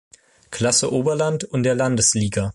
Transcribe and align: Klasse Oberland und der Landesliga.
Klasse 0.49 0.91
Oberland 0.91 1.43
und 1.43 1.61
der 1.61 1.75
Landesliga. 1.75 2.49